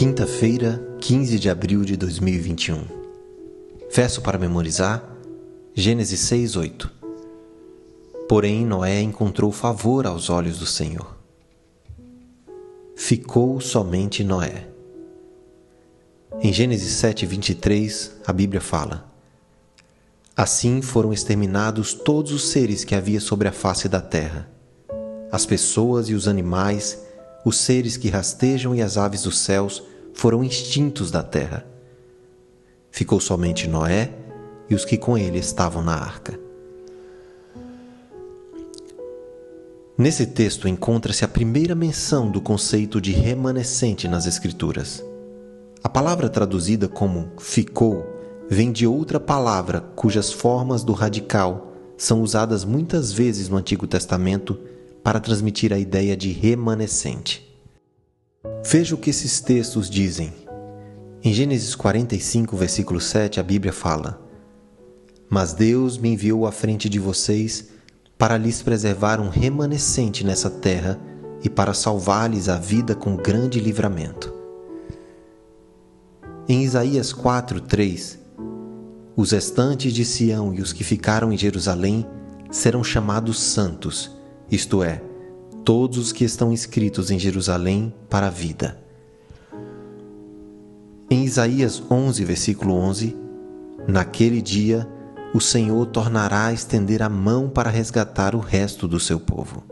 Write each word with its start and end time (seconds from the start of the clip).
Quinta-feira, 0.00 0.82
15 0.98 1.38
de 1.38 1.50
abril 1.50 1.84
de 1.84 1.94
2021. 1.94 2.86
Verso 3.94 4.22
para 4.22 4.38
memorizar: 4.38 5.04
Gênesis 5.74 6.20
6, 6.20 6.56
8. 6.56 6.90
Porém, 8.26 8.64
Noé 8.64 9.02
encontrou 9.02 9.52
favor 9.52 10.06
aos 10.06 10.30
olhos 10.30 10.58
do 10.58 10.64
Senhor. 10.64 11.18
Ficou 12.96 13.60
somente 13.60 14.24
Noé. 14.24 14.68
Em 16.40 16.50
Gênesis 16.50 16.92
7, 16.94 17.26
23, 17.26 18.12
a 18.26 18.32
Bíblia 18.32 18.62
fala: 18.62 19.06
Assim 20.34 20.80
foram 20.80 21.12
exterminados 21.12 21.92
todos 21.92 22.32
os 22.32 22.48
seres 22.48 22.84
que 22.84 22.94
havia 22.94 23.20
sobre 23.20 23.48
a 23.48 23.52
face 23.52 23.86
da 23.86 24.00
terra, 24.00 24.50
as 25.30 25.44
pessoas 25.44 26.08
e 26.08 26.14
os 26.14 26.26
animais, 26.26 26.98
os 27.44 27.58
seres 27.58 27.98
que 27.98 28.08
rastejam 28.08 28.74
e 28.74 28.80
as 28.80 28.96
aves 28.96 29.24
dos 29.24 29.40
céus 29.40 29.89
foram 30.20 30.44
extintos 30.44 31.10
da 31.10 31.22
terra. 31.22 31.64
Ficou 32.90 33.18
somente 33.18 33.66
Noé 33.66 34.12
e 34.68 34.74
os 34.74 34.84
que 34.84 34.98
com 34.98 35.16
ele 35.16 35.38
estavam 35.38 35.82
na 35.82 35.94
arca. 35.94 36.38
Nesse 39.96 40.26
texto 40.26 40.68
encontra-se 40.68 41.24
a 41.24 41.28
primeira 41.28 41.74
menção 41.74 42.30
do 42.30 42.38
conceito 42.38 43.00
de 43.00 43.12
remanescente 43.12 44.06
nas 44.06 44.26
Escrituras. 44.26 45.02
A 45.82 45.88
palavra 45.88 46.28
traduzida 46.28 46.86
como 46.86 47.30
ficou 47.38 48.04
vem 48.46 48.70
de 48.70 48.86
outra 48.86 49.18
palavra 49.18 49.80
cujas 49.80 50.30
formas 50.30 50.84
do 50.84 50.92
radical 50.92 51.72
são 51.96 52.20
usadas 52.20 52.62
muitas 52.62 53.10
vezes 53.10 53.48
no 53.48 53.56
Antigo 53.56 53.86
Testamento 53.86 54.60
para 55.02 55.18
transmitir 55.18 55.72
a 55.72 55.78
ideia 55.78 56.14
de 56.14 56.30
remanescente. 56.30 57.49
Veja 58.64 58.94
o 58.94 58.98
que 58.98 59.10
esses 59.10 59.40
textos 59.40 59.90
dizem. 59.90 60.32
Em 61.22 61.30
Gênesis 61.30 61.74
45, 61.74 62.56
versículo 62.56 62.98
7, 62.98 63.38
a 63.38 63.42
Bíblia 63.42 63.72
fala: 63.72 64.18
Mas 65.28 65.52
Deus 65.52 65.98
me 65.98 66.10
enviou 66.10 66.46
à 66.46 66.52
frente 66.52 66.88
de 66.88 66.98
vocês 66.98 67.68
para 68.16 68.38
lhes 68.38 68.62
preservar 68.62 69.20
um 69.20 69.28
remanescente 69.28 70.24
nessa 70.24 70.48
terra 70.48 70.98
e 71.42 71.50
para 71.50 71.74
salvar-lhes 71.74 72.48
a 72.48 72.56
vida 72.56 72.94
com 72.94 73.14
grande 73.14 73.60
livramento. 73.60 74.32
Em 76.48 76.62
Isaías 76.62 77.12
4, 77.12 77.60
3, 77.60 78.18
os 79.16 79.32
restantes 79.32 79.92
de 79.92 80.04
Sião 80.04 80.54
e 80.54 80.62
os 80.62 80.72
que 80.72 80.82
ficaram 80.82 81.30
em 81.30 81.36
Jerusalém 81.36 82.06
serão 82.50 82.82
chamados 82.82 83.38
santos, 83.38 84.16
isto 84.50 84.82
é, 84.82 85.02
todos 85.64 85.98
os 85.98 86.12
que 86.12 86.24
estão 86.24 86.52
inscritos 86.52 87.10
em 87.10 87.18
Jerusalém 87.18 87.92
para 88.08 88.26
a 88.26 88.30
vida. 88.30 88.78
Em 91.10 91.24
Isaías 91.24 91.82
11, 91.90 92.24
versículo 92.24 92.74
11, 92.74 93.16
naquele 93.88 94.40
dia 94.40 94.88
o 95.34 95.40
Senhor 95.40 95.86
tornará 95.86 96.46
a 96.46 96.52
estender 96.52 97.02
a 97.02 97.08
mão 97.08 97.48
para 97.48 97.70
resgatar 97.70 98.34
o 98.34 98.40
resto 98.40 98.88
do 98.88 98.98
seu 98.98 99.18
povo. 99.18 99.62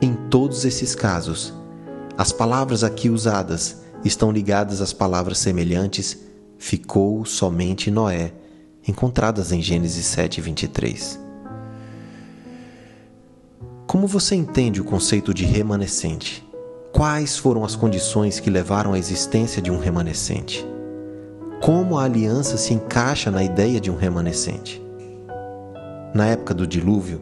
Em 0.00 0.14
todos 0.30 0.64
esses 0.64 0.94
casos, 0.94 1.52
as 2.16 2.32
palavras 2.32 2.84
aqui 2.84 3.08
usadas 3.08 3.82
estão 4.04 4.30
ligadas 4.30 4.80
às 4.80 4.92
palavras 4.92 5.38
semelhantes 5.38 6.24
ficou 6.58 7.24
somente 7.24 7.90
Noé, 7.90 8.32
encontradas 8.86 9.52
em 9.52 9.60
Gênesis 9.60 10.06
7, 10.06 10.40
23. 10.40 11.23
Como 13.94 14.08
você 14.08 14.34
entende 14.34 14.80
o 14.80 14.84
conceito 14.84 15.32
de 15.32 15.44
remanescente? 15.44 16.44
Quais 16.90 17.36
foram 17.36 17.64
as 17.64 17.76
condições 17.76 18.40
que 18.40 18.50
levaram 18.50 18.92
à 18.92 18.98
existência 18.98 19.62
de 19.62 19.70
um 19.70 19.78
remanescente? 19.78 20.66
Como 21.62 21.96
a 21.96 22.02
aliança 22.02 22.56
se 22.56 22.74
encaixa 22.74 23.30
na 23.30 23.44
ideia 23.44 23.80
de 23.80 23.92
um 23.92 23.96
remanescente? 23.96 24.84
Na 26.12 26.26
época 26.26 26.52
do 26.52 26.66
dilúvio, 26.66 27.20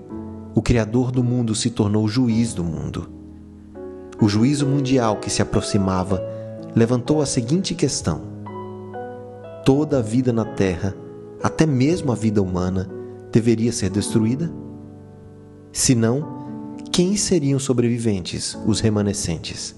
o 0.55 0.63
Criador 0.63 1.13
do 1.13 1.23
mundo 1.23 1.55
se 1.55 1.69
tornou 1.69 2.09
juiz 2.09 2.55
do 2.55 2.65
mundo. 2.65 3.07
O 4.19 4.27
juízo 4.27 4.67
mundial 4.67 5.19
que 5.19 5.29
se 5.29 5.43
aproximava 5.43 6.23
levantou 6.75 7.21
a 7.21 7.27
seguinte 7.27 7.75
questão: 7.75 8.23
toda 9.63 9.99
a 9.99 10.03
vida 10.03 10.33
na 10.33 10.47
Terra, 10.47 10.97
até 11.43 11.67
mesmo 11.67 12.11
a 12.13 12.15
vida 12.15 12.41
humana, 12.41 12.89
deveria 13.31 13.73
ser 13.73 13.91
destruída? 13.91 14.51
Se 15.71 15.95
não, 15.95 16.42
quem 16.93 17.17
seriam 17.17 17.59
sobreviventes, 17.59 18.55
os 18.67 18.79
remanescentes? 18.79 19.75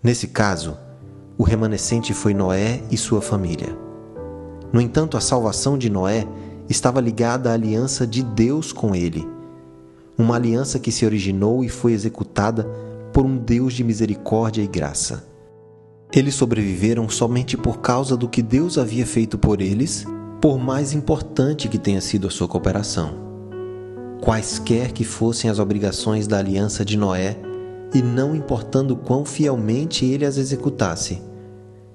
Nesse 0.00 0.28
caso, 0.28 0.78
o 1.36 1.42
remanescente 1.42 2.14
foi 2.14 2.32
Noé 2.32 2.80
e 2.88 2.96
sua 2.96 3.20
família. 3.20 3.76
No 4.72 4.80
entanto, 4.80 5.16
a 5.16 5.20
salvação 5.20 5.76
de 5.76 5.90
Noé 5.90 6.24
estava 6.68 7.00
ligada 7.00 7.50
à 7.50 7.54
aliança 7.54 8.06
de 8.06 8.22
Deus 8.22 8.72
com 8.72 8.94
ele, 8.94 9.28
uma 10.16 10.36
aliança 10.36 10.78
que 10.78 10.92
se 10.92 11.04
originou 11.04 11.64
e 11.64 11.68
foi 11.68 11.92
executada 11.92 12.62
por 13.12 13.26
um 13.26 13.36
Deus 13.36 13.74
de 13.74 13.82
misericórdia 13.82 14.62
e 14.62 14.68
graça. 14.68 15.26
Eles 16.14 16.36
sobreviveram 16.36 17.08
somente 17.08 17.56
por 17.56 17.80
causa 17.80 18.16
do 18.16 18.28
que 18.28 18.40
Deus 18.40 18.78
havia 18.78 19.04
feito 19.04 19.36
por 19.36 19.60
eles, 19.60 20.04
por 20.40 20.58
mais 20.58 20.92
importante 20.92 21.68
que 21.68 21.78
tenha 21.78 22.00
sido 22.00 22.28
a 22.28 22.30
sua 22.30 22.46
cooperação 22.46 23.31
quaisquer 24.22 24.92
que 24.92 25.02
fossem 25.02 25.50
as 25.50 25.58
obrigações 25.58 26.28
da 26.28 26.38
aliança 26.38 26.84
de 26.84 26.96
Noé, 26.96 27.36
e 27.92 28.00
não 28.00 28.34
importando 28.34 28.96
quão 28.96 29.24
fielmente 29.24 30.06
ele 30.06 30.24
as 30.24 30.38
executasse, 30.38 31.20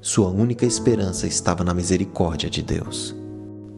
sua 0.02 0.30
única 0.30 0.66
esperança 0.66 1.26
estava 1.26 1.64
na 1.64 1.74
misericórdia 1.74 2.50
de 2.50 2.62
Deus. 2.62 3.16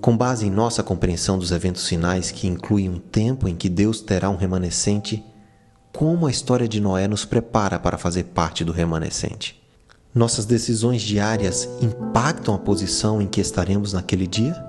Com 0.02 0.18
base 0.18 0.48
em 0.48 0.50
nossa 0.50 0.84
compreensão 0.84 1.38
dos 1.38 1.52
eventos 1.52 1.88
finais, 1.88 2.32
que 2.32 2.48
incluem 2.48 2.90
um 2.90 3.00
tempo 3.00 3.48
em 3.48 3.56
que 3.56 3.70
Deus 3.70 4.02
terá 4.02 4.30
um 4.30 4.36
remanescente, 4.36 5.24
como 5.94 6.26
a 6.28 6.32
história 6.32 6.68
de 6.68 6.82
Noé 6.82 7.08
nos 7.08 7.26
prepara 7.26 7.80
para 7.80 7.98
fazer 7.98 8.26
parte 8.26 8.66
do 8.66 8.72
remanescente? 8.72 9.62
Nossas 10.14 10.46
decisões 10.46 11.04
diárias 11.04 11.70
impactam 11.82 12.56
a 12.56 12.60
posição 12.60 13.22
em 13.22 13.28
que 13.28 13.40
estaremos 13.40 13.94
naquele 13.94 14.26
dia? 14.26 14.69